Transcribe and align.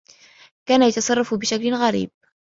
كان 0.65 0.81
يتصرّف 0.83 1.33
بشكل 1.33 1.73
غريب. 1.73 2.11